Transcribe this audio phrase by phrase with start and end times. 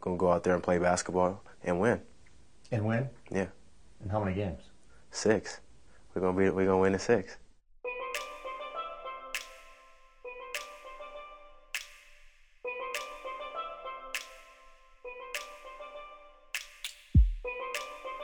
[0.00, 2.00] gonna go out there and play basketball and win.
[2.72, 3.08] And win?
[3.30, 3.46] Yeah,
[4.00, 4.62] And how many games?
[5.10, 5.60] six.
[6.14, 7.36] We're gonna be we're gonna win in six.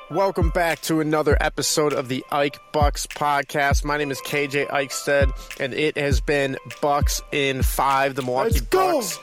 [0.08, 3.84] Welcome back to another episode of the Ike Bucks podcast.
[3.84, 8.14] My name is KJ Ikestead, and it has been Bucks in five.
[8.14, 9.00] The Milwaukee Let's go!
[9.00, 9.18] Bucks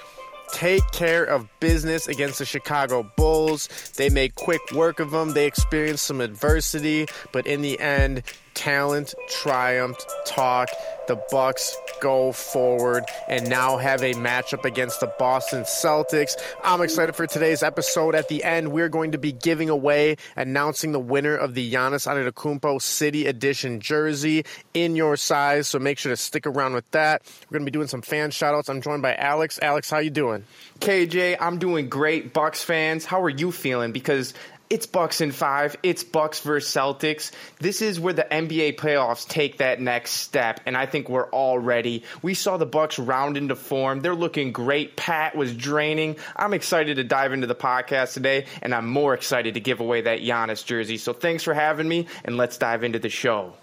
[0.54, 3.68] take care of business against the Chicago Bulls.
[3.98, 5.34] They make quick work of them.
[5.34, 10.06] They experienced some adversity, but in the end, talent triumphed.
[10.26, 10.70] Talk.
[11.08, 16.36] The Bucks go forward and now have a matchup against the Boston Celtics.
[16.64, 18.16] I'm excited for today's episode.
[18.16, 22.08] At the end, we're going to be giving away, announcing the winner of the Giannis
[22.08, 25.68] Antetokounmpo City Edition jersey in your size.
[25.68, 27.22] So make sure to stick around with that.
[27.50, 28.70] We're going to be doing some fan shoutouts.
[28.70, 29.60] I'm joined by Alex.
[29.62, 30.46] Alex, how you doing?
[30.80, 32.34] KJ, I'm doing great.
[32.34, 33.92] Bucks fans, how are you feeling?
[33.92, 34.34] Because
[34.74, 35.76] it's Bucks in five.
[35.84, 37.30] It's Bucks versus Celtics.
[37.60, 41.60] This is where the NBA playoffs take that next step, and I think we're all
[41.60, 42.02] ready.
[42.24, 44.00] We saw the Bucks round into form.
[44.00, 44.96] They're looking great.
[44.96, 46.16] Pat was draining.
[46.36, 50.02] I'm excited to dive into the podcast today, and I'm more excited to give away
[50.02, 50.98] that Giannis jersey.
[50.98, 53.54] So thanks for having me, and let's dive into the show.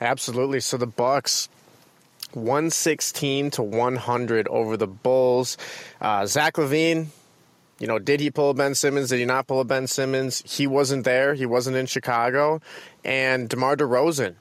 [0.00, 0.58] Absolutely.
[0.58, 1.48] So the Bucks
[2.32, 5.56] 116 to 100 over the Bulls.
[6.00, 7.06] Uh, Zach LaVine,
[7.78, 9.08] you know, did he pull a Ben Simmons?
[9.10, 10.42] Did he not pull a Ben Simmons?
[10.46, 11.34] He wasn't there.
[11.34, 12.60] He wasn't in Chicago.
[13.04, 14.34] And DeMar DeRozan,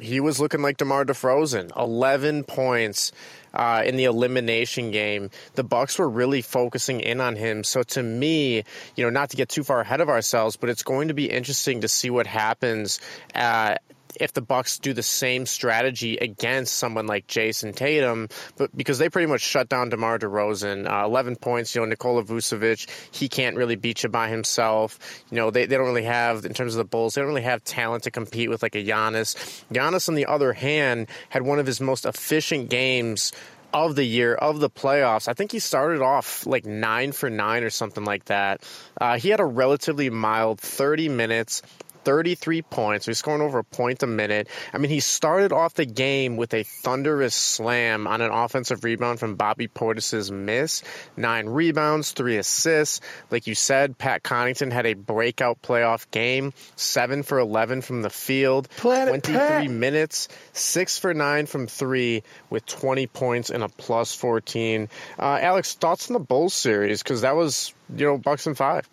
[0.00, 1.76] he was looking like DeMar DeFrozen.
[1.76, 3.12] 11 points
[3.54, 5.30] uh, in the elimination game.
[5.54, 7.64] The Bucks were really focusing in on him.
[7.64, 8.64] So to me,
[8.96, 11.30] you know, not to get too far ahead of ourselves, but it's going to be
[11.30, 13.00] interesting to see what happens.
[13.34, 13.76] Uh,
[14.20, 19.08] if the Bucks do the same strategy against someone like Jayson Tatum, but because they
[19.08, 21.74] pretty much shut down DeMar DeRozan, uh, 11 points.
[21.74, 24.98] You know, Nikola Vucevic, he can't really beat you by himself.
[25.30, 27.42] You know, they, they don't really have in terms of the Bulls, they don't really
[27.42, 29.64] have talent to compete with like a Giannis.
[29.72, 33.32] Giannis, on the other hand, had one of his most efficient games
[33.72, 35.28] of the year of the playoffs.
[35.28, 38.62] I think he started off like nine for nine or something like that.
[39.00, 41.62] Uh, he had a relatively mild 30 minutes.
[42.04, 43.06] 33 points.
[43.06, 44.48] He's scoring over a point a minute.
[44.72, 49.20] I mean, he started off the game with a thunderous slam on an offensive rebound
[49.20, 50.82] from Bobby Portis's miss.
[51.16, 53.00] Nine rebounds, three assists.
[53.30, 56.52] Like you said, Pat Connaughton had a breakout playoff game.
[56.76, 58.68] Seven for 11 from the field.
[58.76, 59.70] Planet 23 Pat.
[59.70, 64.88] minutes, six for nine from three with 20 points and a plus 14.
[65.18, 67.02] Uh, Alex, thoughts on the Bulls series?
[67.02, 68.88] Because that was, you know, Bucks and five.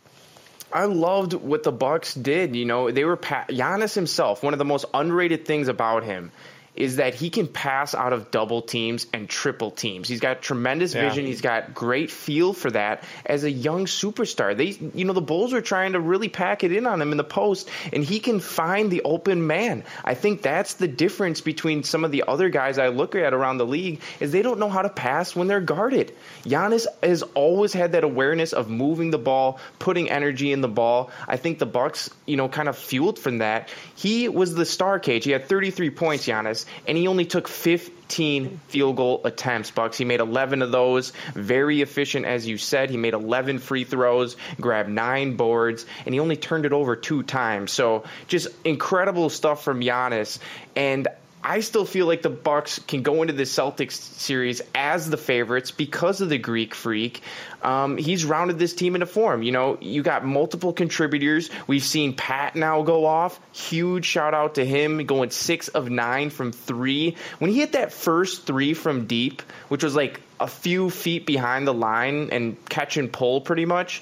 [0.71, 2.55] I loved what the Bucks did.
[2.55, 4.43] You know, they were pa- Giannis himself.
[4.43, 6.31] One of the most underrated things about him
[6.75, 10.07] is that he can pass out of double teams and triple teams.
[10.07, 11.07] He's got tremendous Yeah.
[11.09, 11.25] vision.
[11.25, 14.55] He's got great feel for that as a young superstar.
[14.55, 17.17] They, you know, the Bulls are trying to really pack it in on him in
[17.17, 19.83] the post, and he can find the open man.
[20.05, 23.57] I think that's the difference between some of the other guys I look at around
[23.57, 26.13] the league is they don't know how to pass when they're guarded.
[26.45, 31.11] Giannis has always had that awareness of moving the ball, putting energy in the ball.
[31.27, 33.69] I think the Bucks, you know, kind of fueled from that.
[33.95, 35.25] He was the star cage.
[35.25, 39.97] He had 33 points, Giannis, and he only took 15 field goal attempts, Bucks.
[39.97, 41.13] He made 11 of those.
[41.33, 42.89] Very efficient, as you said.
[42.89, 47.23] He made 11 free throws, grabbed nine boards, and he only turned it over two
[47.23, 47.71] times.
[47.71, 50.39] So just incredible stuff from Giannis.
[50.75, 51.07] And
[51.43, 55.71] I still feel like the Bucks can go into the Celtics series as the favorites
[55.71, 57.21] because of the Greek freak.
[57.61, 59.41] Um, he's rounded this team into form.
[59.43, 61.49] You know, you got multiple contributors.
[61.65, 63.39] We've seen Pat now go off.
[63.53, 67.15] Huge shout out to him going six of nine from three.
[67.39, 71.67] When he hit that first three from deep, which was like a few feet behind
[71.67, 74.01] the line and catch and pull pretty much.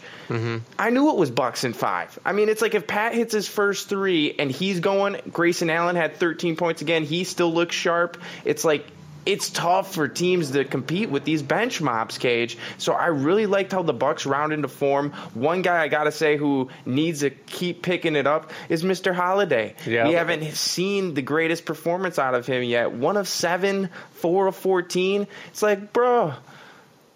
[0.78, 2.18] I knew it was Bucks in five.
[2.26, 5.96] I mean, it's like if Pat hits his first three and he's going, Grayson Allen
[5.96, 7.04] had 13 points again.
[7.04, 8.22] He still looks sharp.
[8.46, 8.86] It's like
[9.28, 12.58] it's tough for teams to compete with these bench mobs, Cage.
[12.78, 15.12] So I really liked how the Bucks round into form.
[15.34, 19.14] One guy I gotta say who needs to keep picking it up is Mr.
[19.14, 19.76] Holiday.
[19.86, 20.08] Yeah.
[20.08, 22.94] We haven't seen the greatest performance out of him yet.
[22.94, 25.28] One of seven, four of fourteen.
[25.50, 26.34] It's like, bro.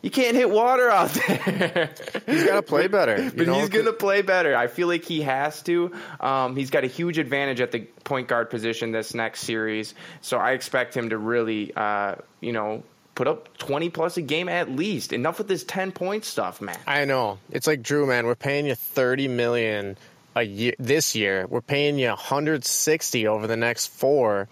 [0.01, 1.92] You can't hit water out there.
[2.25, 3.31] He's got to play better.
[3.36, 3.59] But know?
[3.59, 4.56] he's going to play better.
[4.56, 5.92] I feel like he has to.
[6.19, 9.94] Um, he's got a huge advantage at the point guard position this next series.
[10.21, 12.83] So I expect him to really, uh, you know,
[13.13, 15.13] put up 20 plus a game at least.
[15.13, 16.77] Enough with this 10 point stuff, man.
[16.88, 17.38] I know.
[17.51, 18.25] It's like Jrue, man.
[18.25, 19.97] We're paying you thirty million
[20.36, 21.45] a year this year.
[21.47, 24.47] We're paying you 160 over the next four.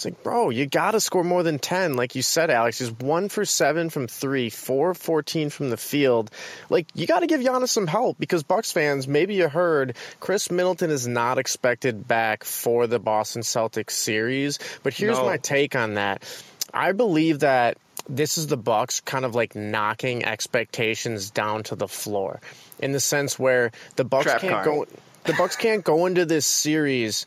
[0.00, 1.92] It's like, bro, you got to score more than 10.
[1.94, 6.30] Like you said, Alex, he's one for seven from three, four 14 from the field.
[6.70, 10.50] Like, you got to give Giannis some help because Bucks fans, maybe you heard Khris
[10.50, 14.58] Middleton is not expected back for the Boston Celtics series.
[14.82, 15.26] But here's No.
[15.26, 16.22] my take on that.
[16.72, 17.76] I believe that
[18.08, 22.40] this is the Bucks kind of like knocking expectations down to the floor
[22.78, 24.64] in the sense where the Bucks Trap can't card.
[24.64, 24.86] go
[25.24, 27.26] the Bucks can't go into this series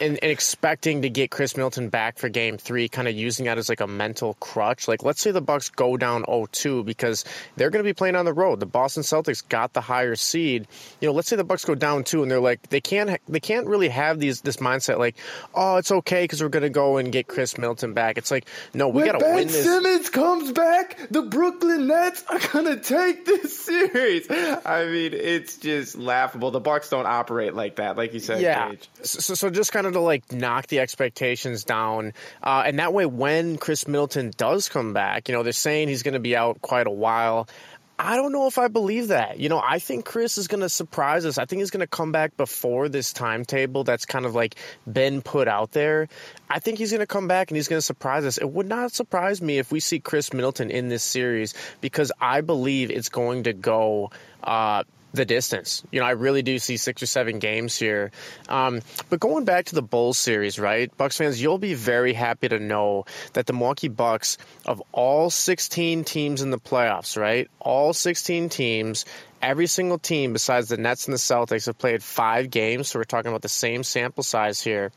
[0.00, 3.58] and, and expecting to get Khris Middleton back for game three, kind of using that
[3.58, 4.88] as like a mental crutch.
[4.88, 7.24] Like, let's say the Bucks go down 0-2 because
[7.56, 8.60] they're going to be playing on the road.
[8.60, 10.66] The Boston Celtics got the higher seed.
[11.00, 13.40] You know, let's say the Bucks go down two and they're like they can't they
[13.40, 15.16] can't really have these this mindset like,
[15.54, 18.18] oh, it's okay because we're going to go and get Khris Middleton back.
[18.18, 19.64] It's like, no, we got to win this.
[19.64, 24.26] Simmons comes back, the Brooklyn Nets are gonna take this series.
[24.30, 26.50] I mean, it's just laughable.
[26.50, 28.40] The Bucks don't operate like that, like you said.
[28.40, 28.72] Yeah.
[29.02, 33.06] So, so just kind of to like knock the expectations down, uh, and that way,
[33.06, 36.60] when Khris Middleton does come back, you know, they're saying he's going to be out
[36.60, 37.48] quite a while.
[37.96, 39.38] I don't know if I believe that.
[39.38, 41.38] You know, I think Chris is going to surprise us.
[41.38, 44.56] I think he's going to come back before this timetable that's kind of like
[44.90, 46.08] been put out there.
[46.50, 48.38] I think he's going to come back and he's going to surprise us.
[48.38, 52.40] It would not surprise me if we see Khris Middleton in this series because I
[52.40, 54.10] believe it's going to go.
[54.42, 54.82] Uh,
[55.14, 55.84] the distance.
[55.92, 58.10] You know, I really do see six or seven games here.
[58.48, 60.94] Um, but going back to the Bulls series, right?
[60.96, 66.04] Bucks fans, you'll be very happy to know that the Milwaukee Bucks, of all 16
[66.04, 67.48] teams in the playoffs, right?
[67.60, 69.04] All 16 teams,
[69.40, 72.88] every single team besides the Nets and the Celtics have played five games.
[72.88, 74.90] So we're talking about the same sample size here.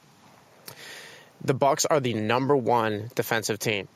[1.43, 3.87] The Bucks are the number one defensive team.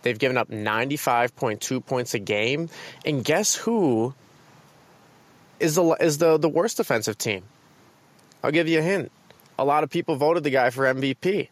[0.00, 2.70] They've given up 95.2 points a game.
[3.04, 4.14] And guess who
[5.62, 7.44] is the is the the worst defensive team.
[8.42, 9.12] I'll give you a hint.
[9.58, 11.48] A lot of people voted the guy for MVP.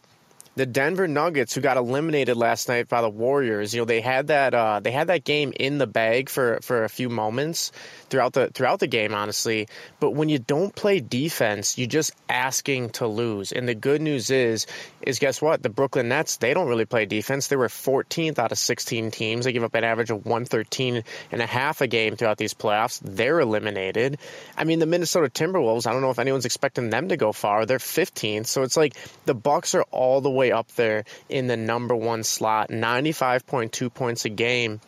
[0.55, 4.27] The Denver Nuggets, who got eliminated last night by the Warriors, you know they had
[4.27, 7.71] that uh, they had that game in the bag for, for a few moments
[8.09, 9.69] throughout the throughout the game, honestly.
[10.01, 13.53] But when you don't play defense, you're just asking to lose.
[13.53, 14.67] And the good news is,
[15.01, 15.63] is guess what?
[15.63, 17.47] The Brooklyn Nets they don't really play defense.
[17.47, 19.45] They were 14th out of 16 teams.
[19.45, 22.99] They give up an average of 113 and a half a game throughout these playoffs.
[23.01, 24.17] They're eliminated.
[24.57, 25.87] I mean, the Minnesota Timberwolves.
[25.87, 27.65] I don't know if anyone's expecting them to go far.
[27.65, 28.47] They're 15th.
[28.47, 32.23] So it's like the Bucks are all the way up there in the number one
[32.23, 34.81] slot, 95.2 points a game.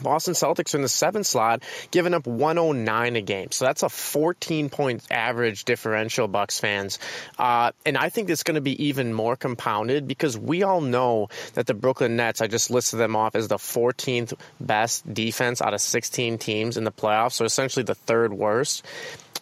[0.00, 3.50] Boston Celtics are in the seventh slot, giving up 109 a game.
[3.52, 6.98] So that's a 14 point average differential, Bucks fans.
[7.38, 11.28] Uh, and I think it's going to be even more compounded because we all know
[11.54, 15.74] that the Brooklyn Nets, I just listed them off as the 14th best defense out
[15.74, 17.32] of 16 teams in the playoffs.
[17.32, 18.84] So essentially the third worst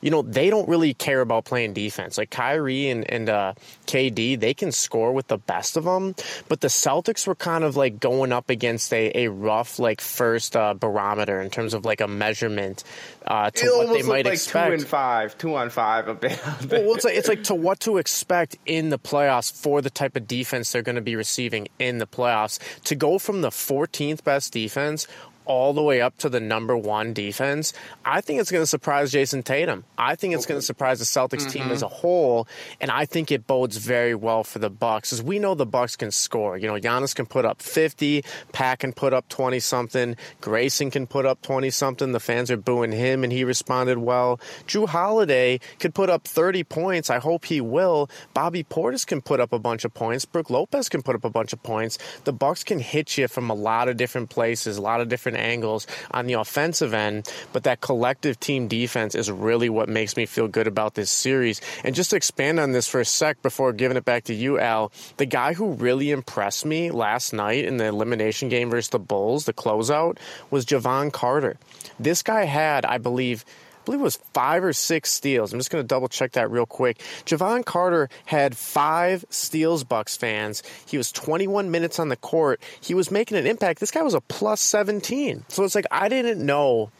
[0.02, 2.18] you know, they don't really care about playing defense.
[2.18, 3.54] Like Kyrie and, and uh,
[3.86, 6.14] KD, they can score with the best of them.
[6.48, 10.56] But the Celtics were kind of like going up against a, a rough, like, first
[10.56, 12.82] uh, barometer in terms of like a measurement
[13.26, 14.68] uh, to It what they might like expect.
[14.68, 16.40] two and five, two on five a bit.
[16.68, 20.16] Well, it's like it's like to what to expect in the playoffs for the type
[20.16, 22.58] of defense they're going to be receiving in the playoffs.
[22.84, 25.06] To go from the 14th best defense
[25.44, 27.72] all the way up to the number one defense,
[28.04, 29.84] I think it's going to surprise Jayson Tatum.
[29.98, 31.86] I think it's going to surprise the Celtics team as mm-hmm.
[31.86, 32.48] a whole,
[32.80, 35.96] and I think it bodes very well for the Bucks, as we know the Bucks
[35.96, 36.56] can score.
[36.56, 41.06] You know, Giannis can put up 50, Pat can put up 20 something, Grayson can
[41.06, 42.12] put up 20 something.
[42.12, 44.40] The fans are booing him, and he responded well.
[44.66, 47.10] Jrue Holiday could put up 30 points.
[47.10, 48.08] I hope he will.
[48.34, 50.24] Bobby Portis can put up a bunch of points.
[50.24, 51.98] Brook Lopez can put up a bunch of points.
[52.24, 55.31] The Bucks can hit you from a lot of different places, a lot of different
[55.36, 60.26] angles on the offensive end, but that collective team defense is really what makes me
[60.26, 61.60] feel good about this series.
[61.84, 64.58] And just to expand on this for a sec before giving it back to you,
[64.58, 68.98] Al, the guy who really impressed me last night in the elimination game versus the
[68.98, 70.18] Bulls, the closeout,
[70.50, 71.56] was Jevon Carter.
[71.98, 73.44] This guy had, I believe,
[73.84, 75.52] believe it was five or six steals.
[75.52, 76.98] I'm just going to double check that real quick.
[77.24, 80.62] Jevon Carter had five steals, Bucks fans.
[80.86, 82.60] He was 21 minutes on the court.
[82.80, 83.80] He was making an impact.
[83.80, 85.44] This guy was a plus 17.
[85.48, 86.90] So it's like I didn't know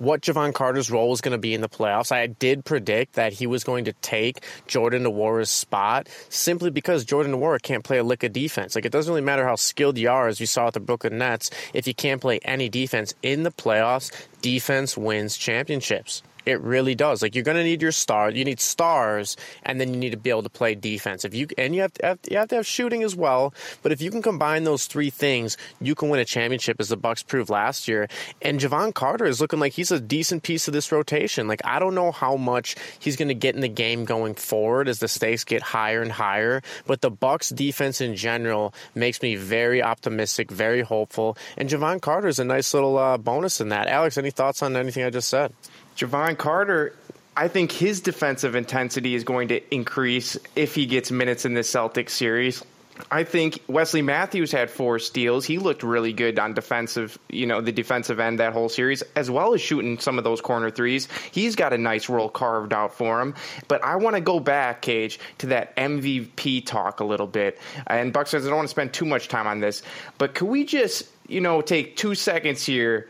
[0.00, 2.10] what Jevon Carter's role was going to be in the playoffs.
[2.10, 7.32] I did predict that he was going to take Jordan Nwora's spot simply because Jordan
[7.32, 8.74] Nwora can't play a lick of defense.
[8.74, 11.18] Like it doesn't really matter how skilled you are, as you saw at the Brooklyn
[11.18, 14.10] Nets, if you can't play any defense in the playoffs.
[14.40, 16.22] Defense wins championships.
[16.46, 17.22] It really does.
[17.22, 18.30] Like you're going to need your star.
[18.30, 21.24] You need stars, and then you need to be able to play defense.
[21.24, 23.54] If you and you have to have, you have to have shooting as well.
[23.82, 26.96] But if you can combine those three things, you can win a championship, as the
[26.96, 28.08] Bucks proved last year.
[28.42, 31.48] And Jevon Carter is looking like he's a decent piece of this rotation.
[31.48, 34.88] Like I don't know how much he's going to get in the game going forward
[34.88, 36.62] as the stakes get higher and higher.
[36.86, 41.36] But the Bucks defense in general makes me very optimistic, very hopeful.
[41.56, 43.86] And Jevon Carter is a nice little uh, bonus in that.
[43.86, 45.52] Alex, any thoughts on anything I just said?
[45.96, 46.96] Jevon Carter,
[47.36, 51.70] I think his defensive intensity is going to increase if he gets minutes in this
[51.70, 52.62] Celtics series.
[53.10, 55.44] I think Wesley Matthews had four steals.
[55.44, 59.30] He looked really good on defensive, you know, the defensive end that whole series, as
[59.30, 61.08] well as shooting some of those corner threes.
[61.30, 63.34] He's got a nice role carved out for him.
[63.68, 67.58] But I want to go back, Cage, to that MVP talk a little bit.
[67.86, 69.82] And Buck says I don't want to spend too much time on this,
[70.18, 73.08] but could we just, you know, take two seconds here?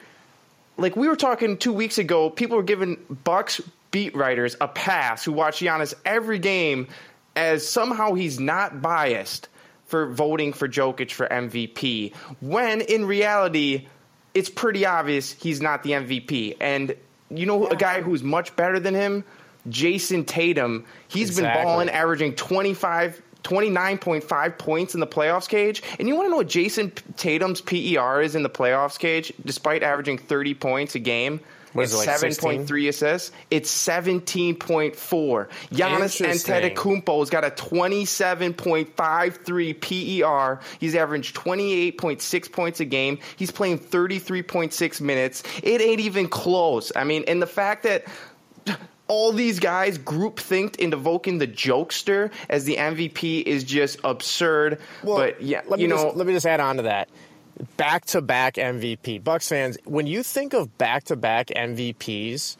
[0.81, 3.61] Like we were talking two weeks ago, people were giving Bucks
[3.91, 6.89] beat writers a pass who watch Giannis every game
[7.37, 9.49] as somehow he's not biased
[9.87, 13.89] for voting for Jokic for MVP, when in reality,
[14.35, 16.57] it's pretty obvious he's not the MVP.
[16.61, 16.95] And
[17.29, 19.25] you know a guy who's much better than him?
[19.69, 20.87] Jayson Tatum.
[21.09, 21.59] He's Exactly.
[21.59, 23.21] been balling, averaging 25.
[23.43, 25.83] 29.5 points in the playoffs cage.
[25.99, 29.83] And you want to know what Jayson Tatum's PER is in the playoffs cage, despite
[29.83, 31.41] averaging 30 points a game?
[31.73, 32.67] What is It's it, like 16?
[32.67, 33.31] 7.3 assists.
[33.51, 34.97] It's 17.4.
[35.73, 36.55] Giannis Interesting.
[36.55, 40.59] Antetokounmpo's got a 27.53 PER.
[40.81, 43.21] He's averaged 28.6 points a game.
[43.37, 45.45] He's playing 33.6 minutes.
[45.63, 46.91] It ain't even close.
[46.97, 48.05] I mean, and the fact that
[49.11, 54.79] all these guys group thinked into invoking the jokester as the MVP is just absurd.
[55.03, 57.09] but yeah, let me you know, just, let me just add on to that.
[57.77, 59.23] Back to back MVP.
[59.25, 62.57] Bucks fans, when you think of back to back MVPs,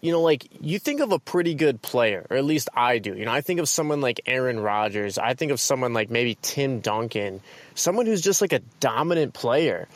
[0.00, 3.14] you know, like you think of a pretty good player, or at least I do.
[3.14, 5.18] You know, I think of someone like Aaron Rodgers.
[5.18, 7.42] I think of someone like maybe Tim Duncan,
[7.74, 9.86] someone who's just like a dominant player.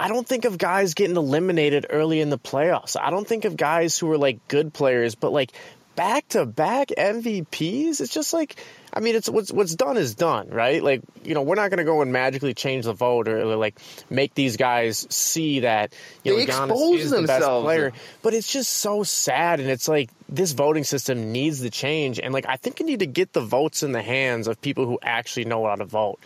[0.00, 2.96] I don't think of guys getting eliminated early in the playoffs.
[2.98, 5.52] I don't think of guys who are like good players, but like
[5.94, 8.00] back to back MVPs.
[8.00, 8.56] It's just like,
[8.94, 10.82] I mean, it's what's what's done is done, right?
[10.82, 13.78] Like, you know, we're not going to go and magically change the vote or, like
[14.08, 15.92] make these guys see that
[16.24, 17.64] you They know Giannis expose is the best themselves.
[17.66, 17.92] player.
[18.22, 22.18] But it's just so sad, and it's like this voting system needs to change.
[22.18, 24.86] And like, I think you need to get the votes in the hands of people
[24.86, 26.20] who actually know how to vote.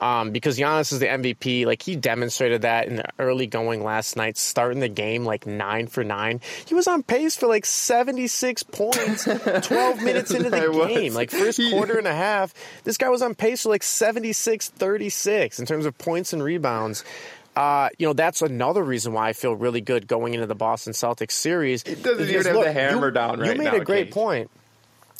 [0.00, 1.66] Um, because Giannis is the MVP.
[1.66, 5.86] Like he demonstrated that in the early going last night, starting the game like nine
[5.88, 6.40] for nine.
[6.66, 9.24] He was on pace for like seventy six points,
[9.62, 10.88] twelve minutes into the I was.
[10.88, 11.14] game.
[11.14, 15.58] Like first quarter and a half, this guy was on pace for like 76, 36
[15.58, 17.04] in terms of points and rebounds.
[17.56, 20.92] Uh, you know, that's another reason why I feel really good going into the Boston
[20.92, 21.82] Celtics series.
[21.82, 24.48] It doesn't even have the hammer down right You made now, a great point.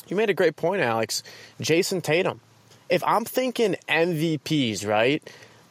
[0.06, 1.24] You made a great point, Alex.
[1.60, 2.40] Jayson Tatum.
[2.88, 5.22] If I'm thinking MVPs, right?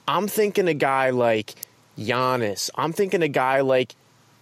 [0.07, 1.53] I'm thinking a guy like
[1.97, 2.69] Giannis.
[2.75, 3.95] I'm thinking a guy like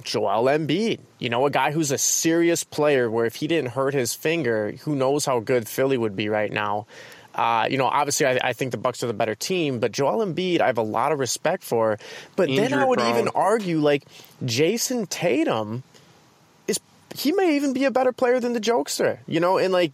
[0.03, 0.99] Joel Embiid.
[1.19, 4.73] You know, a guy who's a serious player where if he didn't hurt his finger,
[4.83, 6.85] who knows how good Philly would be right now.
[7.33, 10.25] Uh, you know, obviously, I, I think the Bucks are the better team, but Joel
[10.25, 11.99] Embiid, I have a lot of respect for.
[12.37, 14.05] But then I would even argue, like
[14.45, 15.83] Jayson Tatum
[17.15, 19.91] he may even be a better player than the jokester, you know, and like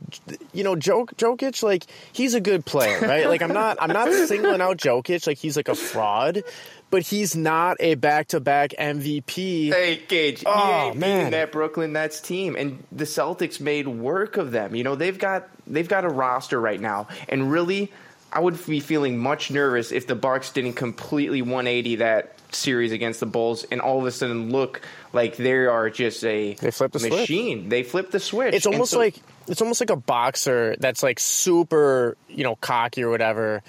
[0.53, 3.27] you know, Jok Jokic, like he's a good player, right?
[3.27, 6.43] like I'm not I'm not singling out Jokic like he's like a fraud,
[6.89, 9.71] but he's not a back to back MVP.
[9.71, 11.31] Hey, Gage, Oh, man.
[11.31, 14.75] that Brooklyn Nets team, and the Celtics made work of them.
[14.75, 17.91] You know, they've got they've got a roster right now, and really,
[18.33, 23.19] I would be feeling much nervous if the Bucks didn't completely 180 that series against
[23.19, 24.81] the Bulls, and all of a sudden look
[25.13, 27.11] like they are just a They flip the switch.
[27.13, 27.69] machine.
[27.69, 28.53] They flip the switch.
[28.53, 29.15] It's almost so- like
[29.47, 33.63] it's almost like a boxer that's like super, you know, cocky or whatever.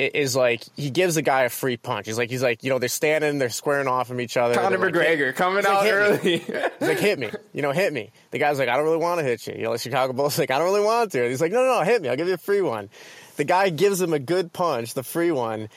[0.00, 2.06] Is like he gives the guy a free punch.
[2.06, 4.54] He's like he's like you know they're standing, they're squaring off from each other.
[4.54, 6.38] Conor like, McGregor coming like, out "Hit me." early.
[6.78, 7.30] He's like, hit me.
[7.52, 8.12] You know, hit me.
[8.30, 9.54] The guy's like, I don't really want to hit you.
[9.54, 11.28] You know, the Chicago Bulls like, I don't really want to.
[11.28, 12.08] He's like, no, no, no, hit me.
[12.08, 12.90] I'll give you a free one.
[13.38, 15.68] The guy gives him a good punch, the free one,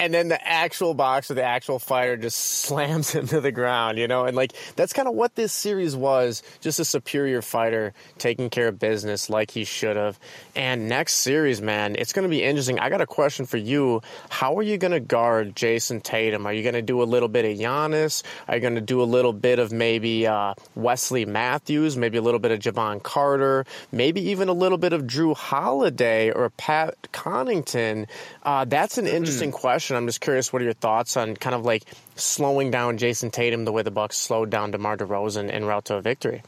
[0.00, 3.98] and then the actual box or the actual fighter just slams him to the ground,
[3.98, 4.24] you know?
[4.24, 8.68] And like, that's kind of what this series was just a superior fighter taking care
[8.68, 10.18] of business like he should have.
[10.54, 12.78] And next series, man, it's going to be interesting.
[12.78, 14.02] I got a question for you.
[14.28, 16.46] How are you going to guard Jayson Tatum?
[16.46, 18.22] Are you going to do a little bit of Giannis?
[18.46, 22.22] Are you going to do a little bit of maybe uh, Wesley Matthews, maybe a
[22.22, 26.94] little bit of Jevon Carter, maybe even a little bit of Jrue Holiday or Pat
[27.12, 28.06] Connaughton?
[28.48, 29.94] Uh, that's an interesting question.
[29.94, 31.82] I'm just curious, what are your thoughts on kind of like
[32.16, 35.96] slowing down Jayson Tatum the way the Bucks slowed down DeMar DeRozan en route to
[35.96, 36.42] a victory?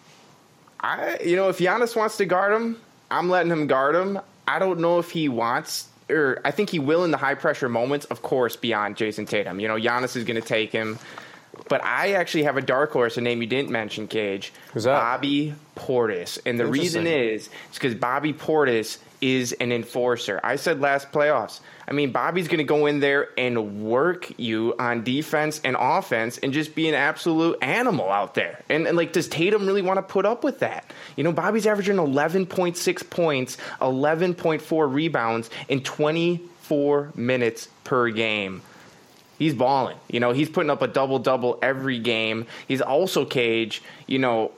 [0.81, 2.81] I, you know, if Giannis wants to guard him,
[3.11, 4.19] I'm letting him guard him.
[4.49, 7.69] I don't know if he wants, or I think he will in the high pressure
[7.69, 9.61] moments, of course, beyond Jayson Tatum.
[9.61, 10.99] You know, Giannis is going to take him.
[11.69, 14.55] But I actually have a dark horse, a name you didn't mention, Cage.
[14.73, 14.99] Who's that?
[14.99, 16.39] Bobby Portis.
[16.47, 20.41] And the reason is, it's because Bobby Portis is an enforcer.
[20.43, 21.61] I said last playoffs.
[21.87, 26.39] I mean, Bobby's going to go in there and work you on defense and offense
[26.39, 28.63] and just be an absolute animal out there.
[28.69, 30.91] And, and like, does Tatum really want to put up with that?
[31.17, 38.63] You know, Bobby's averaging 11.6 points, 11.4 rebounds in 24 minutes per game.
[39.39, 39.97] He's balling.
[40.09, 42.47] You know, he's putting up a double double every game.
[42.69, 44.53] He's also Cage, you know,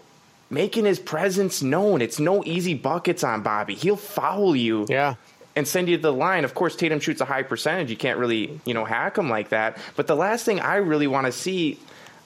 [0.52, 2.02] making his presence known.
[2.02, 3.75] It's no easy buckets on Bobby.
[3.75, 5.14] He'll foul you Yeah.
[5.56, 6.44] and send you to the line.
[6.44, 7.90] Of course, Tatum shoots a high percentage.
[7.90, 9.78] You can't really, you know, hack him like that.
[9.97, 11.78] But the last thing I really want to see,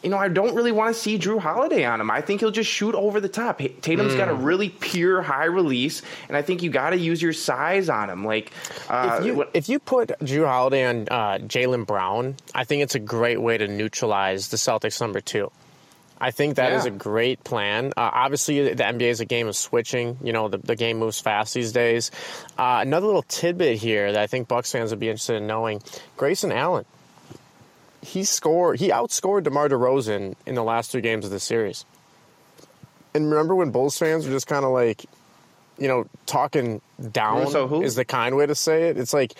[0.03, 2.11] you know, I don't really want to see Jrue Holiday on him.
[2.11, 3.59] I think he'll just shoot over the top.
[3.81, 7.33] Tatum's got a really pure high release, and I think you got to use your
[7.33, 8.25] size on him.
[8.25, 8.53] Like,
[8.89, 12.95] uh, if you if you put Jrue Holiday on uh, Jaylen Brown, I think it's
[12.95, 15.51] a great way to neutralize the Celtics number two.
[16.21, 16.93] I think that is Yeah.
[16.93, 17.93] a great plan.
[17.97, 20.19] Uh, obviously, the NBA is a game of switching.
[20.23, 22.11] You know, the, the game moves fast these days.
[22.59, 25.83] Uh, another little tidbit here that I think Bucks fans would be interested in knowing:
[26.17, 26.85] Grayson Allen.
[28.03, 28.79] He scored.
[28.79, 31.85] He outscored DeMar DeRozan in the last two games of the series.
[33.15, 35.05] And remember when Bulls fans were just kind of like,
[35.79, 36.81] you know, talking
[37.13, 37.83] down who?
[37.83, 38.97] is the kind way to say it.
[38.99, 39.35] It's like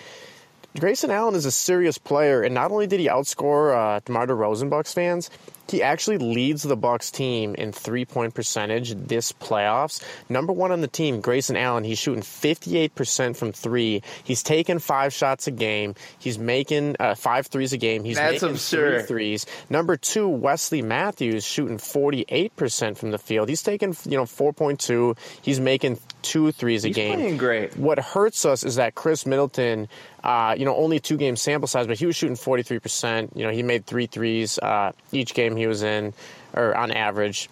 [0.79, 4.69] Grayson Allen is a serious player, and not only did he outscore uh, DeMar DeRozan
[4.69, 5.29] Bucks fans,
[5.69, 10.01] he actually leads the Bucks team in three point percentage this playoffs.
[10.29, 11.83] Number one on the team, Grayson Allen.
[11.83, 14.01] He's shooting 58% from three.
[14.23, 15.95] He's taking five shots a game.
[16.19, 18.03] He's making uh, five threes a game.
[18.05, 18.99] He's That's making absurd.
[18.99, 19.45] three threes.
[19.69, 23.49] Number two, Wesley Matthews shooting 48% from the field.
[23.49, 25.17] He's taking you know 4.2.
[25.41, 27.15] He's making two threes a He's game.
[27.15, 27.77] playing great.
[27.77, 29.89] What hurts us is that Khris Middleton,
[30.27, 33.35] uh, you know, only two game sample size, but he was shooting 43%.
[33.35, 36.13] You know, he made three threes uh, each game he was in,
[36.53, 37.49] or on average.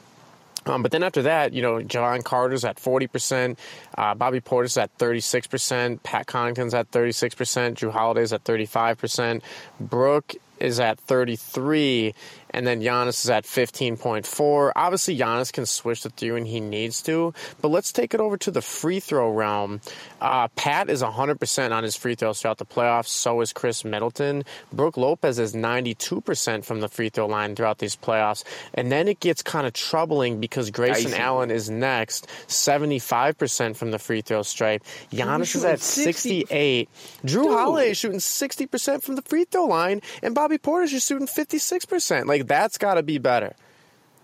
[0.65, 3.57] Um, but then after that, you know, Jevon Carter's at 40%,
[3.97, 9.41] uh, Bobby Porter's at 36%, Pat Connaughton's at 36%, Jrue Holiday's at 35%,
[9.79, 12.13] Brook is at 33,
[12.55, 14.71] and then Giannis is at 15.4.
[14.75, 18.37] Obviously, Giannis can switch the three when he needs to, but let's take it over
[18.37, 19.81] to the free throw realm.
[20.21, 23.09] Uh, Pat is 100% on his free throws throughout the playoffs.
[23.09, 24.43] So is Khris Middleton.
[24.71, 28.43] Brook Lopez is 92% from the free throw line throughout these playoffs.
[28.73, 31.13] And then it gets kind of troubling because Grayson.
[31.13, 34.81] Allen is next, 75% from the free throw stripe.
[35.11, 36.45] Giannis is at 60.
[36.45, 36.89] 68.
[37.25, 41.27] Jrue Holiday is shooting 60% from the free throw line, and Bobby Porter's just shooting
[41.27, 42.25] 56%.
[42.25, 43.55] Like, that's got to be better.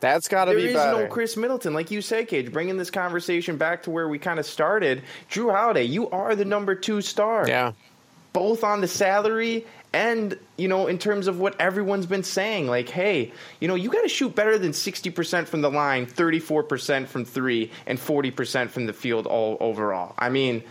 [0.01, 1.03] That's got to be is better.
[1.03, 2.51] no Khris Middleton, like you say, Cage.
[2.51, 6.43] Bringing this conversation back to where we kind of started, Jrue Holiday, you are the
[6.43, 7.73] number two star, yeah.
[8.33, 12.65] both on the salary and you know in terms of what everyone's been saying.
[12.67, 16.07] Like, hey, you know, you got to shoot better than sixty percent from the line,
[16.07, 20.15] thirty four percent from three, and forty percent from the field all overall.
[20.17, 20.63] I mean,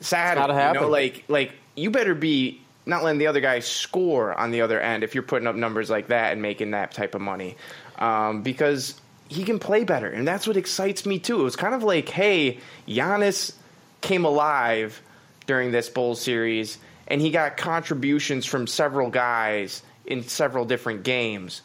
[0.00, 0.38] sad.
[0.38, 0.90] You know, happen.
[0.90, 5.04] like, like you better be not letting the other guy score on the other end
[5.04, 7.56] if you're putting up numbers like that and making that type of money,
[7.98, 11.40] um, because he can play better, and that's what excites me too.
[11.40, 13.54] It was kind of like, hey, Giannis
[14.00, 15.00] came alive
[15.46, 21.62] during this Bulls series, and he got contributions from several guys in several different games.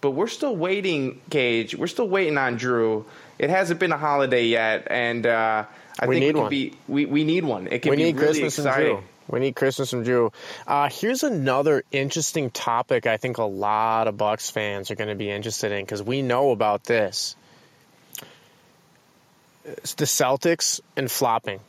[0.00, 1.74] But we're still waiting, Cage.
[1.74, 3.04] We're still waiting on Jrue.
[3.38, 5.64] It hasn't been a holiday yet, and uh,
[5.98, 6.72] I We think need it could be.
[6.88, 7.66] We, we need one.
[7.66, 9.02] It can we be need really Christmas exciting.
[9.28, 10.32] We need Christmas from Jrue.
[10.66, 15.14] Uh, here's another interesting topic I think a lot of Bucks fans are going to
[15.16, 17.36] be interested in because we know about this.
[19.64, 21.60] It's the Celtics and flopping.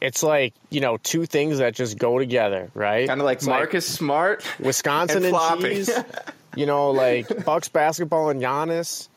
[0.00, 3.06] It's like, you know, two things that just go together, right?
[3.06, 4.44] Kind of like It's Marcus Smart.
[4.60, 5.64] Wisconsin and and, flopping.
[5.76, 5.90] cheese.
[6.56, 9.08] you know, like Bucks basketball and Giannis.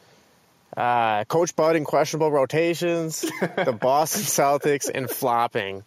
[0.78, 3.22] Uh, Coach Bud in questionable rotations.
[3.22, 5.84] the Boston Celtics and flopping.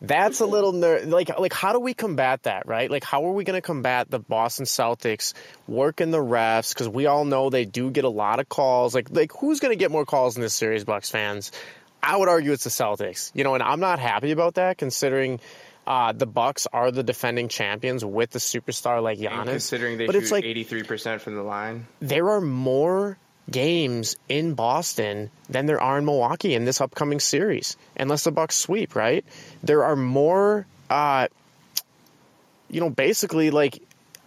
[0.00, 2.90] That's a little ner- like like how do we combat that, right?
[2.90, 5.32] Like how are we going to combat the Boston Celtics
[5.66, 8.94] working the refs because we all know they do get a lot of calls.
[8.94, 11.52] Like like who's going to get more calls in this series, Bucks fans?
[12.02, 13.30] I would argue it's the Celtics.
[13.34, 15.40] You know, and I'm not happy about that considering
[15.86, 19.40] uh, the Bucks are the defending champions with the superstar like Giannis.
[19.40, 21.86] And considering they but shoot it's like 83% from the line.
[22.00, 23.18] there are more
[23.50, 28.56] games in Boston than there are in Milwaukee in this upcoming series, unless the Bucks
[28.56, 28.94] sweep.
[28.96, 29.24] Right?
[29.62, 30.66] There are more.
[30.90, 31.28] Uh,
[32.70, 33.80] you know, basically, like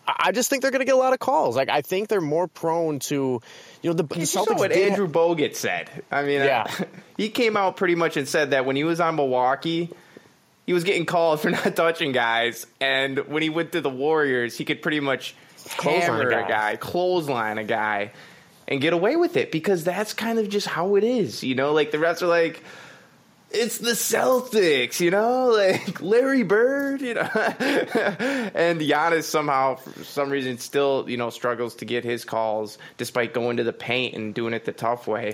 [0.08, 1.56] I just think they're going to get a lot of calls.
[1.56, 3.41] Like I think they're more prone to,
[3.82, 4.58] you know, the, the You saw Celtics.
[4.60, 5.89] what did Andrew Bogut said.
[6.12, 6.65] I mean, Yeah.
[6.67, 6.84] uh,
[7.17, 9.89] he came out pretty much and said that when he was on Milwaukee,
[10.65, 14.58] he was getting called for not touching guys, and when he went to the Warriors,
[14.58, 15.36] he could pretty much
[15.77, 16.47] Clothesline a hammer a guy.
[16.47, 18.12] guy, clothesline a guy,
[18.67, 21.43] and get away with it because that's kind of just how it is.
[21.43, 22.63] You know, like the refs are like.
[23.49, 30.30] It's the Celtics, you know, like Larry Bird, you know, and Giannis somehow, for some
[30.30, 34.36] reason, still you know struggles to get his calls despite going to the paint and
[34.36, 35.34] doing it the tough way.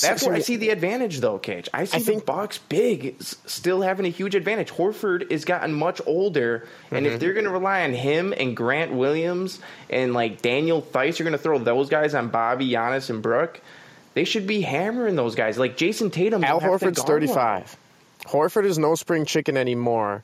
[0.00, 1.68] That's So- where I see the advantage, though, Cage.
[1.72, 4.70] I see I the think- Bucks big, s- still having a huge advantage.
[4.72, 7.14] Horford has gotten much older, and Mm-hmm.
[7.14, 11.24] if they're going to rely on him and Grant Williams and like Daniel Theis, you're
[11.24, 13.60] going to throw those guys on Bobby, Giannis, and Brook.
[14.14, 15.58] They should be hammering those guys.
[15.58, 16.44] Like Jayson Tatum.
[16.44, 17.28] Al will have to Horford's guard one.
[17.34, 17.76] 35.
[18.26, 20.22] Horford is no spring chicken anymore.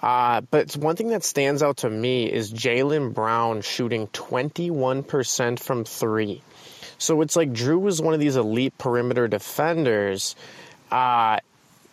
[0.00, 5.84] Uh, but one thing that stands out to me is Jaylen Brown shooting 21% from
[5.84, 6.42] three.
[7.02, 10.36] So it's like Jrue was one of these elite perimeter defenders.
[10.88, 11.38] Uh,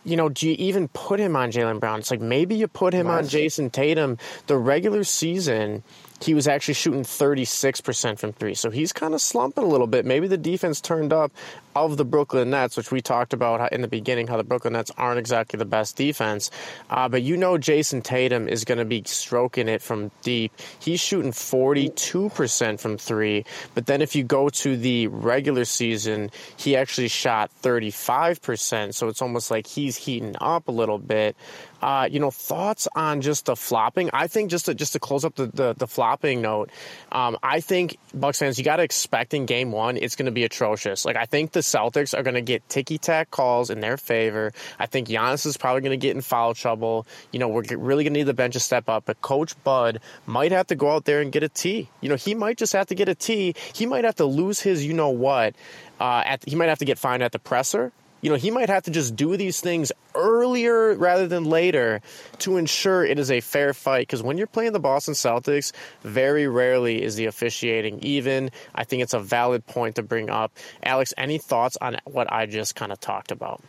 [0.05, 1.97] you know, do you even put him on Jaylen Brown?
[1.97, 4.19] It's like maybe you put him on Jayson Tatum.
[4.45, 5.81] The regular season,
[6.21, 8.53] he was actually shooting 36% from three.
[8.53, 10.05] So he's kind of slumping a little bit.
[10.05, 11.31] Maybe the defense turned up
[11.75, 14.91] of the Brooklyn Nets, which we talked about in the beginning, how the Brooklyn Nets
[14.97, 16.51] aren't exactly the best defense.
[16.89, 20.51] Uh, but you know, Jayson Tatum is going to be stroking it from deep.
[20.79, 23.45] He's shooting 42% from three.
[23.75, 28.93] But then if you go to the regular season, he actually shot 35%.
[28.93, 31.35] So it's almost like he's heating up a little bit.
[31.81, 34.09] Uh, you know, thoughts on just the flopping?
[34.11, 36.71] I think just to, just to close up the, the, the flopping note,
[37.11, 40.31] um, I think Bucks fans, you got to expect in game one, it's going to
[40.31, 41.05] be atrocious.
[41.05, 44.51] Like, I think the Celtics are going to get ticky tack calls in their favor.
[44.77, 47.07] I think Giannis is probably going to get in foul trouble.
[47.31, 50.01] You know, we're really going to need the bench to step up, but Coach Bud
[50.25, 51.89] might have to go out there and get a T.
[52.01, 53.55] You know, he might just have to get a T.
[53.73, 55.55] He might have to lose his, you know what,
[55.99, 57.91] uh, at, he might have to get fined at the presser.
[58.21, 62.01] You know, he might have to just do these things earlier rather than later
[62.39, 64.01] to ensure it is a fair fight.
[64.01, 65.71] Because when you're playing the Boston Celtics,
[66.03, 68.51] very rarely is the officiating even.
[68.75, 70.51] I think it's a valid point to bring up.
[70.83, 73.61] Alex, any thoughts on what I just kind of talked about?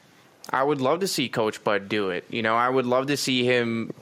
[0.50, 2.24] I would love to see Coach Bud do it.
[2.28, 3.92] You know, I would love to see him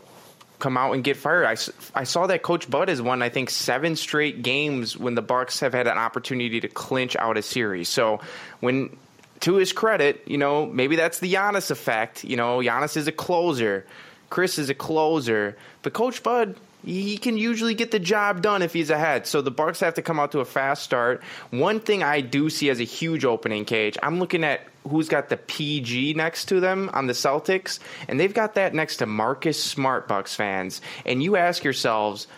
[0.59, 1.45] come out and get fired.
[1.45, 1.57] I,
[1.95, 5.61] I saw that Coach Bud has won, I think, seven straight games when the Bucks
[5.61, 7.89] have had an opportunity to clinch out a series.
[7.89, 8.21] So
[8.61, 8.97] when,
[9.41, 12.25] to his credit, you know, maybe that's the Giannis effect.
[12.25, 13.87] You know, Giannis is a closer,
[14.31, 16.57] Chris is a closer, but Coach Bud.
[16.85, 19.27] He can usually get the job done if he's ahead.
[19.27, 21.25] So the Bucks have to come out to a fast start.
[21.51, 25.29] One thing I do see as a huge opening cage, I'm looking at who's got
[25.29, 29.63] the PG next to them on the Celtics, and they've got that next to Marcus
[29.63, 30.81] Smart, Bucks fans.
[31.05, 32.29] And you ask yourselves,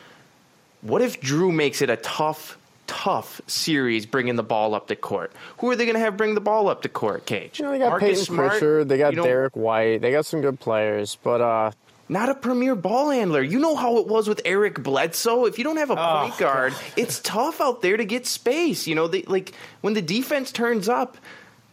[0.81, 2.57] what if Jrue makes it a tough,
[2.90, 5.33] tough series bringing the ball up to court?
[5.59, 7.61] Who are they going to have bring the ball up to court, Cage?
[7.61, 10.11] You know, they got Marcus Payton Smart, Pritchard, they got you know, Derrick White, they
[10.11, 11.70] got some good players, but uh,
[12.09, 13.42] Not a premier ball handler.
[13.42, 15.44] You know how it was with Eric Bledsoe.
[15.46, 18.88] If you don't have a Oh, point guard, it's tough out there to get space.
[18.88, 21.16] You know, they, like when the defense turns up,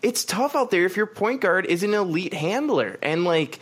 [0.03, 2.99] it's tough out there if your point guard is an elite handler.
[3.01, 3.59] And like,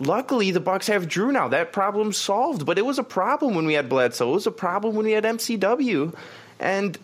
[0.00, 1.46] luckily the Bucks have Jrue now.
[1.48, 2.66] That problem's solved.
[2.66, 4.30] But it was a problem when we had Bledsoe.
[4.30, 6.14] It was a problem when we had MCW,
[6.58, 6.96] and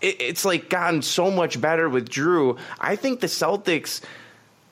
[0.00, 2.58] it, it's like gotten so much better with Jrue.
[2.80, 4.00] I think the Celtics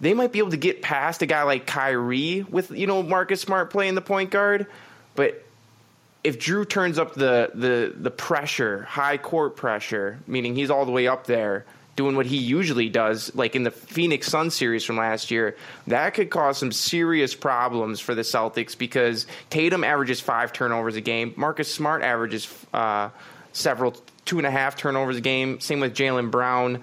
[0.01, 3.41] they might be able to get past a guy like Kyrie with you know Marcus
[3.41, 4.67] Smart playing the point guard,
[5.15, 5.45] but
[6.25, 10.93] if Jrue turns up the the the pressure, high court pressure, meaning he's all the
[10.93, 11.65] way up there
[11.97, 16.15] doing what he usually does, like in the Phoenix Sun series from last year, that
[16.15, 21.35] could cause some serious problems for the Celtics because Tatum averages five turnovers a game,
[21.37, 23.11] Marcus Smart averages uh,
[23.53, 25.61] several two and a half turnovers a game.
[25.61, 26.83] Same with Jaylen Brown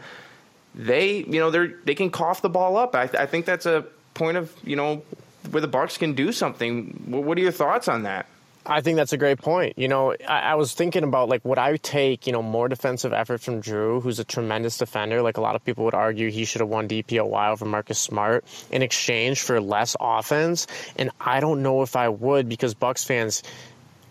[0.78, 2.96] they you know they they can cough the ball up.
[2.96, 5.02] I, th- I think that's a point of you know
[5.50, 7.04] where the Bucks can do something.
[7.08, 8.28] What, are your thoughts on that?
[8.66, 9.78] I think that's a great point.
[9.78, 13.12] You know, I, I was thinking about like would I take you know more defensive
[13.12, 15.22] effort from Jrue, who's a tremendous defender.
[15.22, 18.46] Like a lot of people would argue he should have won DPOY over Marcus Smart
[18.70, 23.42] in exchange for less offense, and I don't know if I would because Bucks fans.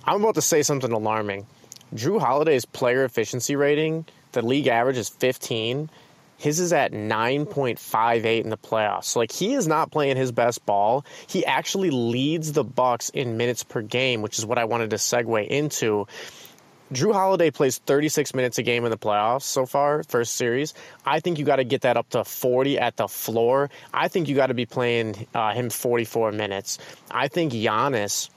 [0.09, 1.47] I'm about to say something alarming.
[1.95, 5.89] Jrue Holiday's player efficiency rating, the league average is 15.
[6.39, 9.05] His is at 9.58 in the playoffs.
[9.05, 11.07] So like he is not playing his best ball.
[11.27, 14.97] He actually leads the Bucks in minutes per game, which is what I wanted to
[14.97, 16.07] segue into.
[16.93, 20.73] Jrue Holiday plays 36 minutes a game in the playoffs so far, first series.
[21.05, 23.71] I think you got to get that up to 40 at the floor.
[23.93, 26.79] I think you got to be playing uh, him 44 minutes.
[27.11, 28.31] I think Giannis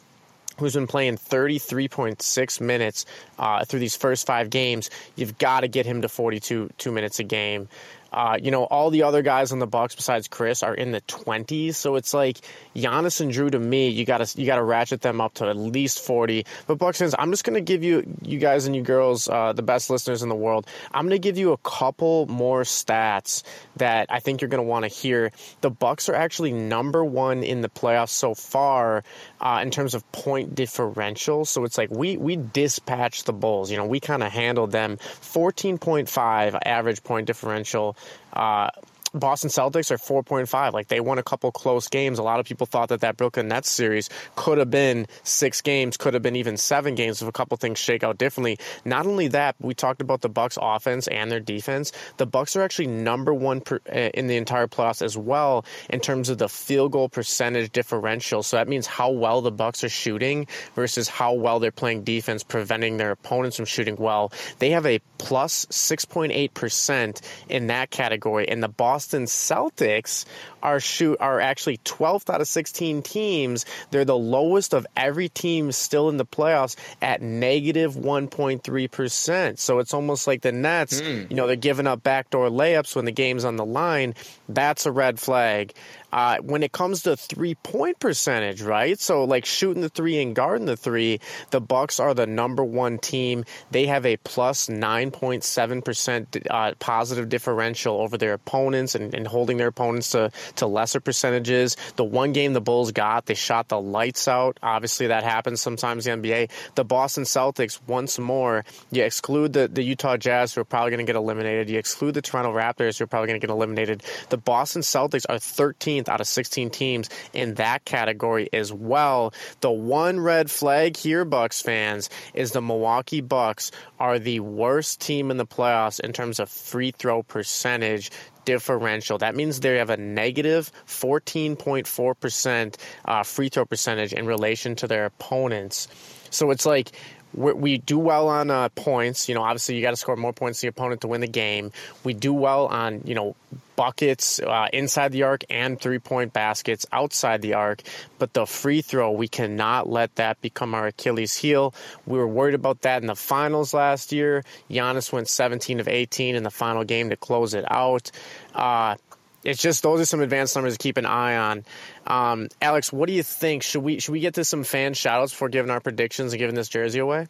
[0.59, 3.05] who's been playing 33.6 minutes
[3.37, 7.19] uh, through these first five games, you've got to get him to 42 two minutes
[7.19, 7.67] a game.
[8.11, 11.01] Uh, you know, all the other guys on the Bucks besides Chris are in the
[11.01, 12.37] 20s, so it's like
[12.75, 15.99] Giannis and Jrue to me, you gotta you gotta ratchet them up to at least
[15.99, 16.45] 40.
[16.67, 19.61] But Bucks fans, I'm just gonna give you you guys and you girls, uh, the
[19.61, 20.67] best listeners in the world.
[20.93, 23.43] I'm gonna give you a couple more stats
[23.77, 25.31] that I think you're gonna want to hear.
[25.61, 29.03] The Bucks are actually number one in the playoffs so far
[29.41, 31.45] uh, in terms of point differential.
[31.45, 33.71] So it's like we we dispatched the Bulls.
[33.71, 34.97] You know, we kind of handled them.
[34.97, 37.95] 14.5 average point differential.
[38.33, 38.69] Uh,
[39.13, 40.73] Boston Celtics are 4.5.
[40.73, 42.19] Like they won a couple close games.
[42.19, 45.97] A lot of people thought that that Brooklyn Nets series could have been six games,
[45.97, 48.57] could have been even seven games if a couple things shake out differently.
[48.85, 51.91] Not only that, we talked about the Bucks offense and their defense.
[52.17, 55.99] The Bucks are actually number one per, uh, in the entire playoffs as well in
[55.99, 58.43] terms of the field goal percentage differential.
[58.43, 62.43] So that means how well the Bucks are shooting versus how well they're playing defense,
[62.43, 64.31] preventing their opponents from shooting well.
[64.59, 70.25] They have a plus 6.8 percent in that category, and the Boston Boston Celtics
[70.61, 73.65] are shoot are actually 12th out of 16 teams.
[73.91, 79.59] They're the lowest of every team still in the playoffs at negative negative 1.3 percent.
[79.59, 81.01] So it's almost like the Nets.
[81.01, 81.29] Mm.
[81.29, 84.15] You know, they're giving up backdoor layups when the game's on the line.
[84.47, 85.73] That's a red flag.
[86.11, 88.99] Uh, when it comes to three point percentage, right?
[88.99, 91.19] So like shooting the three and guarding the three,
[91.51, 93.45] the Bucks are the number one team.
[93.71, 99.13] They have a plus nine point seven percent uh, positive differential over their opponents and,
[99.13, 101.77] and holding their opponents to to lesser percentages.
[101.95, 104.57] The one game the Bulls got, they shot the lights out.
[104.61, 106.51] Obviously, that happens sometimes in the NBA.
[106.75, 111.05] The Boston Celtics, once more, you exclude the, the Utah Jazz, who are probably going
[111.05, 111.69] to get eliminated.
[111.69, 114.03] You exclude the Toronto Raptors, who are probably going to get eliminated.
[114.29, 119.33] The Boston Celtics are 13 13th out of 16 teams in that category as well.
[119.61, 125.31] The one red flag here, Bucks fans, is the Milwaukee Bucks are the worst team
[125.31, 128.11] in the playoffs in terms of free throw percentage
[128.45, 129.17] differential.
[129.17, 135.05] That means they have a negative 14.4% uh, free throw percentage in relation to their
[135.05, 135.87] opponents.
[136.31, 136.91] So it's like
[137.33, 139.29] we do well on uh, points.
[139.29, 141.27] You know, obviously you got to score more points than the opponent to win the
[141.27, 141.71] game.
[142.03, 143.35] We do well on you know
[143.75, 147.81] buckets uh, inside the arc and three point baskets outside the arc.
[148.17, 151.73] But the free throw, we cannot let that become our Achilles heel.
[152.05, 154.43] We were worried about that in the finals last year.
[154.69, 158.11] Giannis went 17 of 18 in the final game to close it out.
[158.53, 158.95] Uh,
[159.43, 161.65] it's just those are some advanced numbers to keep an eye on.
[162.05, 163.63] Um, Alex, what do you think?
[163.63, 166.55] Should we should we get to some fan shoutouts before giving our predictions and giving
[166.55, 167.27] this jersey away?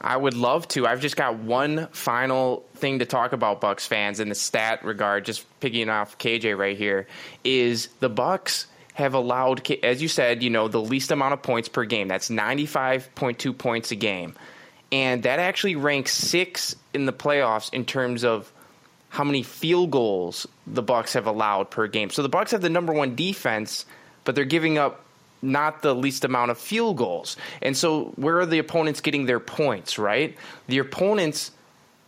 [0.00, 0.86] I would love to.
[0.86, 5.26] I've just got one final thing to talk about Bucks fans in the stat regard,
[5.26, 7.06] just picking off KJ right here,
[7.44, 11.68] is the Bucks have allowed, as you said, you know, the least amount of points
[11.68, 12.08] per game.
[12.08, 14.34] That's 95.2 points a game.
[14.90, 18.50] And that actually ranks six in the playoffs in terms of
[19.10, 22.10] how many field goals the Bucks have allowed per game.
[22.10, 23.84] So the Bucks have the number one defense,
[24.24, 25.04] but they're giving up
[25.42, 27.36] not the least amount of field goals.
[27.62, 30.36] And so where are the opponents getting their points, right?
[30.68, 31.50] The opponents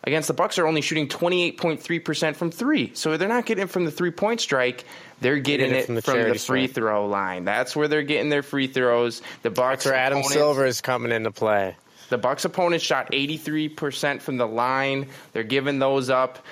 [0.05, 2.93] against the Bucks are only shooting 28.3% from 3.
[2.95, 4.85] So they're not getting it from the three-point strike,
[5.21, 6.73] they're getting, getting it, from the, from the free strike.
[6.73, 7.45] throw line.
[7.45, 9.23] That's where they're getting their free throws.
[9.43, 11.77] The Bucks where Adam Silver is coming into play.
[12.09, 15.07] The Bucks opponents shot 83% from the line.
[15.33, 16.45] They're giving those up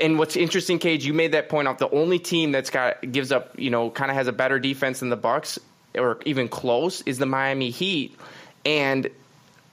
[0.00, 1.78] and what's interesting, Cage, you made that point out.
[1.78, 5.00] The only team that's got gives up, you know, kind of has a better defense
[5.00, 5.58] than the Bucks,
[5.94, 8.16] or even close, is the Miami Heat.
[8.64, 9.08] And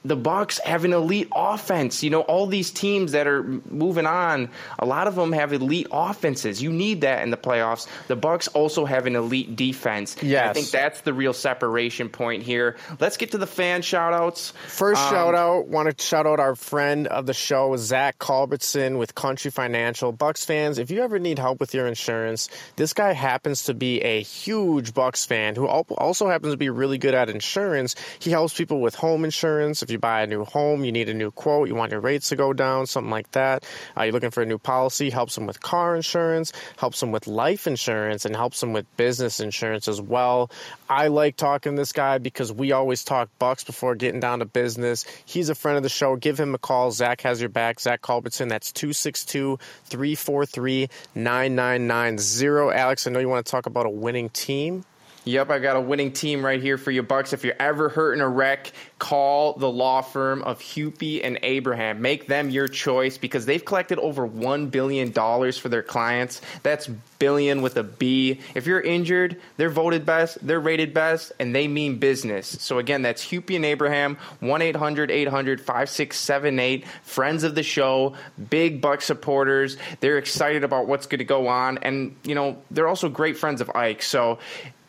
[0.08, 2.02] the Bucks have an elite offense.
[2.02, 5.88] You know, all these teams that are moving on, a lot of them have elite
[5.90, 6.62] offenses.
[6.62, 7.88] You need that in the playoffs.
[8.06, 10.16] The Bucks also have an elite defense.
[10.22, 10.50] Yes.
[10.50, 12.76] I think that's the real separation point here.
[13.00, 14.52] Let's get to the fan shout outs.
[14.66, 18.98] First um, shout out, want to shout out our friend of the show, Zach Culbertson
[18.98, 20.12] with Country Financial.
[20.12, 24.00] Bucks fans, if you ever need help with your insurance, this guy happens to be
[24.02, 27.96] a huge Bucks fan who also happens to be really good at insurance.
[28.18, 29.82] He helps people with home insurance.
[29.82, 32.00] If you you buy a new home, you need a new quote, you want your
[32.00, 33.64] rates to go down, something like that.
[33.96, 37.26] Uh, you're looking for a new policy, helps them with car insurance, helps them with
[37.26, 40.50] life insurance, and helps them with business insurance as well.
[40.90, 44.44] I like talking to this guy because we always talk bucks before getting down to
[44.44, 45.06] business.
[45.24, 46.16] He's a friend of the show.
[46.16, 46.90] Give him a call.
[46.90, 47.80] Zach has your back.
[47.80, 48.48] Zach Culbertson.
[48.48, 52.78] That's 262 343 9990.
[52.78, 54.84] Alex, I know you want to talk about a winning team.
[55.26, 57.32] Yep, I got a winning team right here for you, Bucks.
[57.32, 62.00] If you're ever hurt in a wreck, call the law firm of Hupy and Abraham.
[62.00, 66.40] Make them your choice because they've collected over one billion dollars for their clients.
[66.62, 66.86] That's
[67.18, 68.38] billion with a B.
[68.54, 72.46] If you're injured, they're voted best, they're rated best, and they mean business.
[72.60, 76.84] So again, that's Hupy and Abraham, 1-800-800-5678.
[77.02, 78.14] Friends of the show,
[78.48, 79.76] big Buck supporters.
[79.98, 83.60] They're excited about what's going to go on, and you know they're also great friends
[83.60, 84.02] of Ike.
[84.02, 84.38] So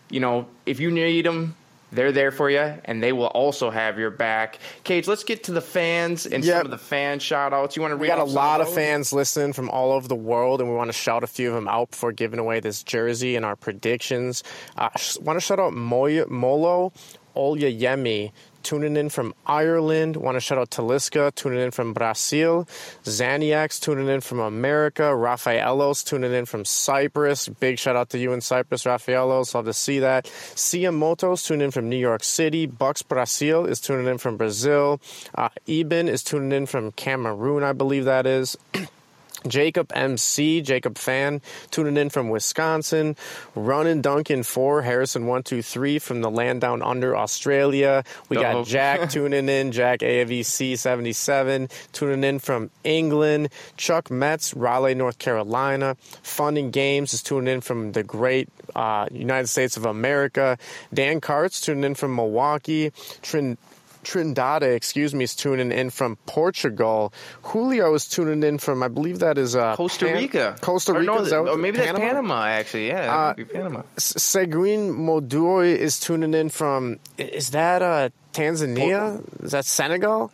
[0.10, 1.56] you know, if you need them,
[1.92, 4.60] they're there for you, and they will also have your back.
[4.84, 6.58] Cage, let's get to the fans and Yep.
[6.58, 7.78] some of the fan shout outs.
[7.78, 10.16] You want to read We got a lot of fans listening from all over the
[10.16, 12.84] world, and we want to shout a few of them out before giving away this
[12.84, 14.44] jersey and our predictions.
[14.78, 14.90] Uh,
[15.22, 16.92] want to shout out Moya, Molo
[17.38, 18.32] Olyayemi,
[18.64, 20.16] tuning in from Ireland.
[20.16, 22.68] Want to shout out Taliska, tuning in from Brazil.
[23.04, 25.04] Zaniacs, tuning in from America.
[25.04, 27.48] Rafaelos, tuning in from Cyprus.
[27.48, 29.54] Big shout out to you in Cyprus, Rafaelos.
[29.54, 30.26] Love to see that.
[30.26, 32.66] Siamotos, tuning in from New York City.
[32.66, 35.00] Bucks Brazil is tuning in from Brazil.
[35.36, 38.58] Uh, Eben is tuning in from Cameroon, I believe that is.
[39.48, 43.16] Jacob MC, Jacob Fan, tuning in from Wisconsin.
[43.56, 48.04] Running Duncan 4, Harrison 123 from the land down under Australia.
[48.30, 53.50] We got Jack tuning in, Jack AVC 77, tuning in from England.
[53.78, 55.96] Chuck Metz, Raleigh, North Carolina.
[56.24, 60.58] Funding Games is tuning in from the great uh, United States of America.
[60.94, 62.92] Dan Karts tuning in from Milwaukee.
[63.22, 63.58] Trin-
[64.08, 67.12] Trindade, excuse me, is tuning in from Portugal.
[67.44, 70.56] Julio is tuning in from, I believe that is uh, Costa Pan- Rica.
[70.62, 72.88] Costa Or Rica, no, is that or maybe that's Panama, actually.
[72.88, 73.82] Yeah, Uh, Panama.
[73.98, 79.22] Seguin Modoy is tuning in from, is that uh, Tanzania?
[79.44, 80.32] Is that Senegal?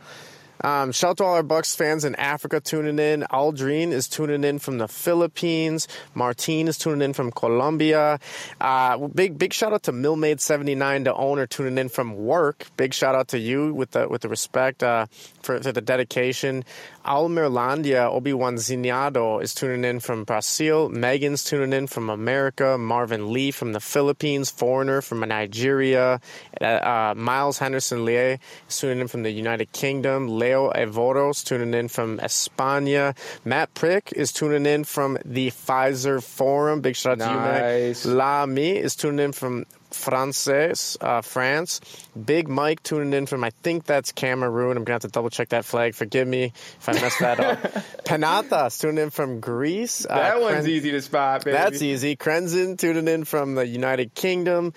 [0.64, 3.26] Um, shout out to all our Bucks fans in Africa tuning in.
[3.30, 5.90] Aldrin is tuning in from the Philippines.
[6.14, 8.20] Martin is tuning in from Colombia.
[8.62, 12.68] Uh, big big shout out to Millmaid79, the owner, tuning in from work.
[12.78, 15.08] Big shout out to you with the with the respect uh,
[15.42, 16.64] for, for the dedication.
[17.06, 20.88] Almerlandia Obi Wan Zinado is tuning in from Brazil.
[20.88, 22.78] Megan's tuning in from America.
[22.78, 24.50] Marvin Lee from the Philippines.
[24.50, 26.22] Foreigner from Nigeria.
[26.62, 28.38] Uh, uh, Miles Henderson Lee
[28.70, 30.30] is tuning in from the United Kingdom.
[30.76, 33.16] Evoros tuning in from España.
[33.46, 36.82] Matt Prick is tuning in from the Fiserv Forum.
[36.82, 37.40] Big shout out to you,
[37.88, 38.06] Nice.
[38.06, 38.16] Matt.
[38.16, 41.82] Lami is tuning in from Frances, uh, France.
[42.22, 44.72] Big Mike tuning in from, I think that's Cameroon.
[44.78, 45.96] I'm going to have to double check that flag.
[45.96, 46.46] Forgive me
[46.80, 47.84] if I messed that up.
[48.06, 50.06] Panathas tuning in from Greece.
[50.08, 51.58] Uh, That one's Kren- easy to spot, baby.
[51.58, 52.16] That's easy.
[52.16, 54.74] Krenzen tuning in from the United Kingdom.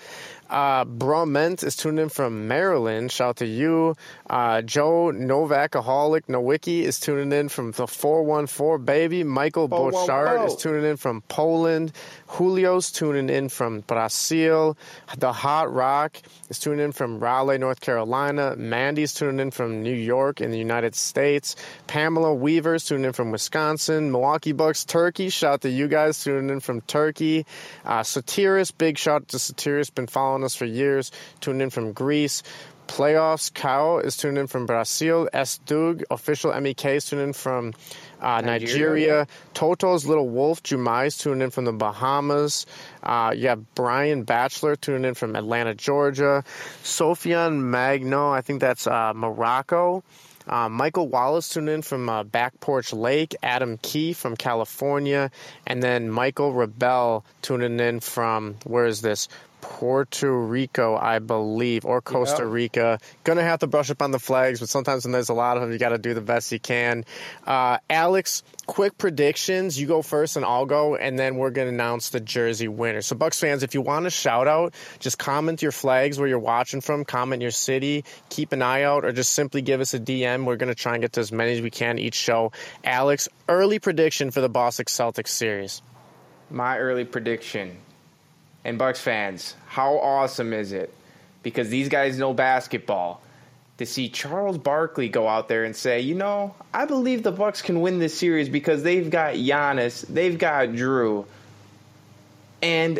[0.49, 3.11] Uh, Broment is tuning in from Maryland.
[3.11, 3.95] Shout out to you.
[4.29, 9.23] Uh, Joe Novacaholic Nowicki is tuning in from the 414 baby.
[9.25, 10.07] Michael 414.
[10.07, 11.91] Bochard is tuning in from Poland.
[12.37, 14.77] Julio's tuning in from Brazil.
[15.17, 16.15] The Hot Rock
[16.49, 18.55] is tuning in from Raleigh, North Carolina.
[18.55, 21.57] Mandy's tuning in from New York in the United States.
[21.85, 24.13] Pamela Weaver's tuning in from Wisconsin.
[24.13, 25.27] Milwaukee Bucks Turkey.
[25.27, 27.45] Shout out to you guys tuning in from Turkey.
[27.83, 28.05] Uh,
[28.77, 29.93] big shout out to Satiris.
[29.93, 31.11] Been following us for years.
[31.41, 32.43] Tuning in from Greece.
[32.87, 35.29] Playoffs, Kao is tuning in from Brazil.
[35.33, 35.59] S.
[35.59, 37.73] Dug, official MEK, is tuning in from
[38.21, 38.45] uh, Nigeria.
[38.45, 39.27] Nigeria.
[39.53, 42.65] Toto's Little Wolf, Jumai is tuning in from the Bahamas.
[43.03, 46.43] Uh, you have Brian Batchelor tuning in from Atlanta, Georgia.
[46.83, 50.03] Sofian Magno, I think that's uh, Morocco.
[50.47, 53.35] Uh, Michael Wallace tuned in from uh, Back Porch Lake.
[53.43, 55.29] Adam Key from California.
[55.65, 59.27] And then Michael Rebel tuning in from, where is this?
[59.61, 62.51] Puerto Rico, I believe, or Costa Yep.
[62.51, 62.99] Rica.
[63.23, 65.63] Gonna have to brush up on the flags, but sometimes when there's a lot of
[65.63, 67.05] them, you got to do the best you can.
[67.45, 69.79] Uh, Alex, quick predictions.
[69.79, 73.01] You go first, and I'll go, and then we're gonna announce the jersey winner.
[73.01, 76.39] So, Bucks fans, if you want a shout out, just comment your flags where you're
[76.39, 79.99] watching from, comment your city, keep an eye out, or just simply give us a
[79.99, 80.45] DM.
[80.45, 82.51] We're gonna try and get to as many as we can each show.
[82.83, 85.81] Alex, early prediction for the Boston Celtics series.
[86.49, 87.77] my early prediction.
[88.67, 90.93] And Bucks fans, how awesome is it?
[91.41, 93.21] Because these guys know basketball.
[93.77, 97.61] To see Charles Barkley go out there and say, you know, I believe the Bucks
[97.61, 101.25] can win this series because they've got Giannis, they've got Jrue,
[102.61, 102.99] and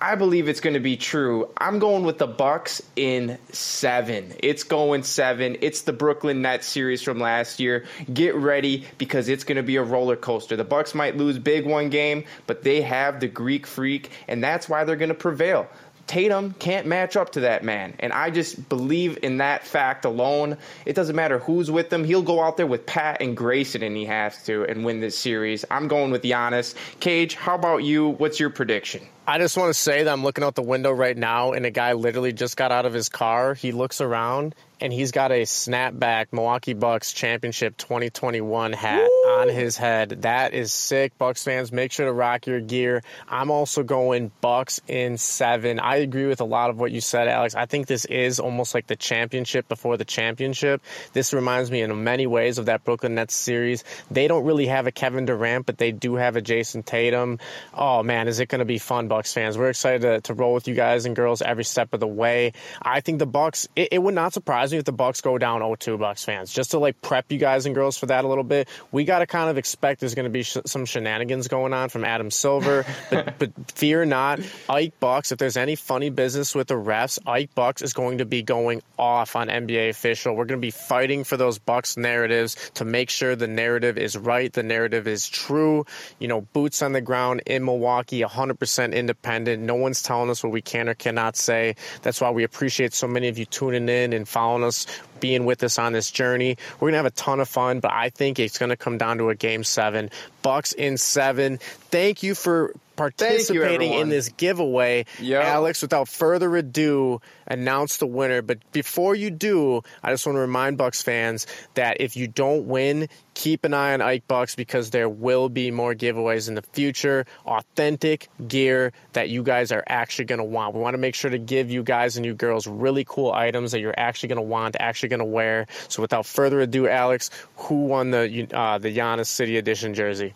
[0.00, 1.50] I believe it's going to be true.
[1.58, 4.32] I'm going with the Bucks in seven.
[4.38, 5.56] It's going seven.
[5.60, 7.84] It's the Brooklyn Nets series from last year.
[8.12, 10.54] Get ready because it's going to be a roller coaster.
[10.54, 14.68] The Bucks might lose big one game, but they have the Greek freak, and that's
[14.68, 15.66] why they're going to prevail.
[16.06, 17.94] Tatum can't match up to that man.
[17.98, 20.58] And I just believe in that fact alone.
[20.86, 22.04] It doesn't matter who's with him.
[22.04, 25.18] He'll go out there with Pat and Grayson and he has to and win this
[25.18, 25.66] series.
[25.70, 26.74] I'm going with Giannis.
[26.98, 28.08] Cage, how about you?
[28.08, 29.02] What's your prediction?
[29.28, 31.70] I just want to say that I'm looking out the window right now, and a
[31.70, 33.52] guy literally just got out of his car.
[33.52, 39.30] He looks around, and he's got a snapback Milwaukee Bucks Championship 2021 hat Woo!
[39.32, 40.22] on his head.
[40.22, 41.72] That is sick, Bucks fans.
[41.72, 43.02] Make sure to rock your gear.
[43.28, 45.78] I'm also going Bucks in seven.
[45.78, 47.54] I agree with a lot of what you said, Alex.
[47.54, 50.80] I think this is almost like the championship before the championship.
[51.12, 53.84] This reminds me in many ways of that Brooklyn Nets series.
[54.10, 57.40] They don't really have a Kevin Durant, but they do have a Jayson Tatum.
[57.74, 59.58] Oh man, is it going to be fun, Bucks fans?
[59.58, 62.52] We're excited to, to roll with you guys and girls every step of the way.
[62.80, 63.68] I think the Bucks.
[63.76, 65.98] It, it would not surprise me if the Bucks go down 0-2.
[65.98, 68.68] Bucks fans, just to like prep you guys and girls for that a little bit.
[68.92, 71.88] We got to kind of expect there's going to be sh- some shenanigans going on
[71.88, 75.32] from Adam Silver, but, but fear not, Ike Bucks.
[75.32, 78.82] If there's any funny business with the refs, Ike Bucks is going to be going
[78.98, 80.34] off on NBA official.
[80.34, 84.16] We're going to be fighting for those Bucks narratives to make sure the narrative is
[84.16, 85.86] right, the narrative is true.
[86.18, 89.62] You know, boots on the ground in Milwaukee, 100% independent.
[89.62, 91.76] No one's telling us what we can or cannot say.
[92.02, 94.86] That's why we appreciate so many of you tuning in and following us
[95.18, 96.58] being with us on this journey.
[96.74, 98.98] We're going to have a ton of fun, but I think it's going to come
[98.98, 100.10] down to a game seven.
[100.42, 101.58] Bucks in seven.
[101.90, 105.06] Thank you for participating you, in this giveaway.
[105.20, 105.44] Yep.
[105.44, 108.42] Alex, without further ado, announce the winner.
[108.42, 112.66] But before you do, I just want to remind Bucks fans that if you don't
[112.66, 116.62] win, keep an eye on Ike Bucks because there will be more giveaways in the
[116.62, 117.24] future.
[117.46, 120.74] Authentic gear that you guys are actually going to want.
[120.74, 123.72] We want to make sure to give you guys and you girls really cool items
[123.72, 125.66] that you're actually going to want, actually going to wear.
[125.86, 130.34] So without further ado, Alex, who won the uh, the Giannis City Edition jersey?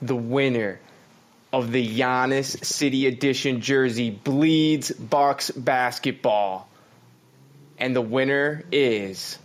[0.00, 0.80] The winner
[1.52, 6.68] of the Giannis City Edition jersey bleeds Bucks basketball.
[7.78, 9.38] And the winner is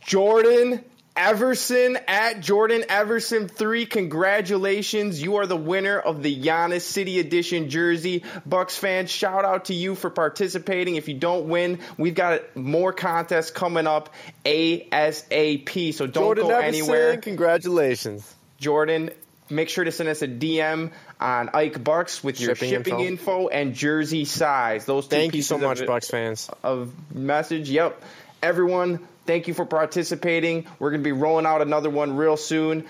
[0.00, 0.84] Jordan
[1.16, 3.86] Everson at Jordan Everson 3.
[3.86, 5.22] Congratulations.
[5.22, 8.24] You are the winner of the Giannis City Edition jersey.
[8.44, 10.96] Bucks fans, shout out to you for participating.
[10.96, 14.12] If you don't win, we've got more contests coming up
[14.44, 15.94] ASAP.
[15.94, 17.16] So don't Jordan go Everson, anywhere.
[17.18, 18.34] Congratulations.
[18.58, 19.10] Jordan,
[19.50, 20.90] make sure to send us a DM
[21.20, 23.40] on Ike Bucks with your Shipping shipping, info.
[23.42, 23.48] info.
[23.48, 24.84] and jersey size.
[24.86, 26.50] Those two Thank you so much, of, Bucks fans.
[26.62, 27.68] of message.
[27.70, 28.02] Yep.
[28.42, 30.66] Everyone, thank you for participating.
[30.78, 32.84] We're going to be rolling out another one real soon.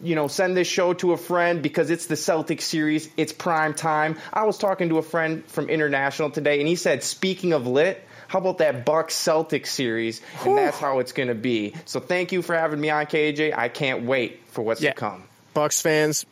[0.00, 3.08] You know, send this show to a friend because it's the Celtics series.
[3.16, 4.16] It's prime time.
[4.32, 8.02] I was talking to a friend from International today, and he said, speaking of lit,
[8.28, 10.20] how about that Bucks Celtics series?
[10.44, 11.74] And that's how it's going to be.
[11.84, 13.56] So thank you for having me on, KJ.
[13.56, 14.90] I can't wait for what's Yeah.
[14.92, 15.24] to come.
[15.56, 16.26] Bucks fans,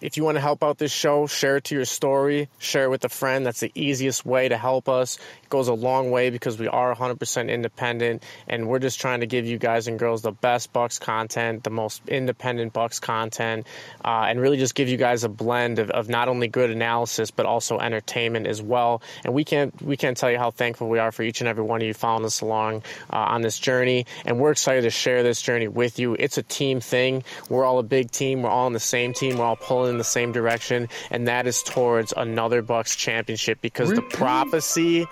[0.00, 2.90] if you want to help out this show, share it to your story, share it
[2.90, 3.46] with a friend.
[3.46, 5.16] That's the easiest way to help us.
[5.42, 9.26] It goes a long way because we are 100% independent, and we're just trying to
[9.26, 13.66] give you guys and girls the best Bucks content, the most independent Bucks content,
[14.04, 17.30] uh, and really just give you guys a blend of, of not only good analysis
[17.30, 19.02] but also entertainment as well.
[19.24, 21.64] And we can't we can't tell you how thankful we are for each and every
[21.64, 22.82] one of you following us along
[23.12, 26.16] uh, on this journey, and we're excited to share this journey with you.
[26.18, 27.24] It's a team thing.
[27.48, 28.42] We're all a big team.
[28.42, 29.38] We're all on the same team.
[29.38, 33.90] We're all pulling in the same direction, and that is towards another Bucks championship because
[33.90, 35.06] the prophecy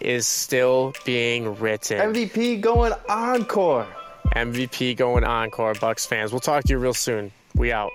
[0.00, 1.98] is still being written.
[1.98, 3.86] MVP going encore.
[4.34, 6.32] MVP going encore, Bucks fans.
[6.32, 7.32] We'll talk to you real soon.
[7.54, 7.90] We out.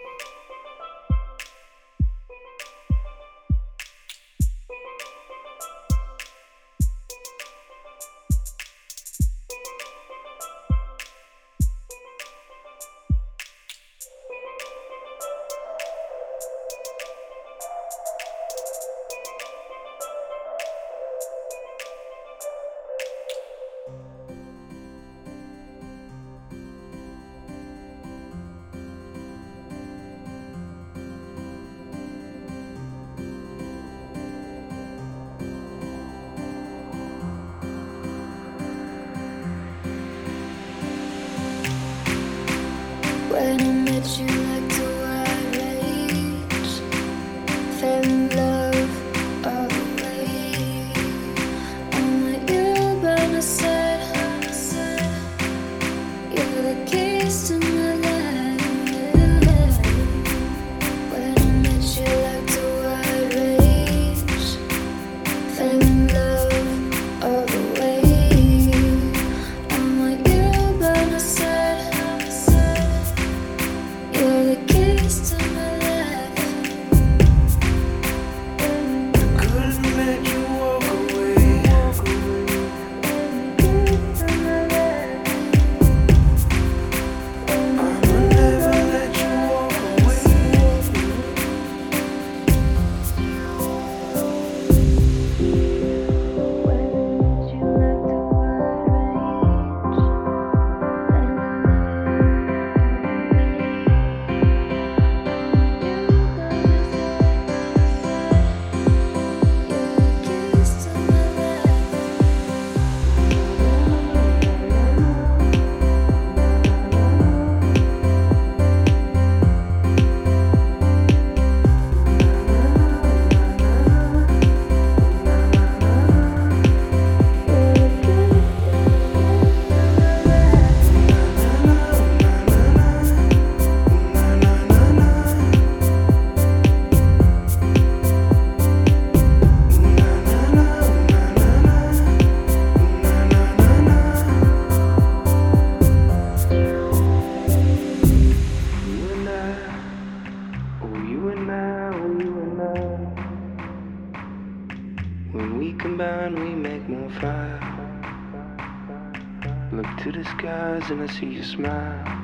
[161.45, 162.14] Smile.